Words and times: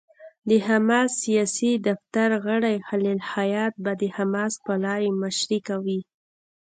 د 0.49 0.51
حماس 0.67 1.09
سیاسي 1.23 1.71
دفتر 1.87 2.29
غړی 2.45 2.75
خلیل 2.87 3.15
الحية 3.17 3.65
به 3.83 3.91
د 4.01 4.03
حماس 4.15 4.53
پلاوي 4.65 5.11
مشري 5.23 5.59
کوي. 5.67 5.99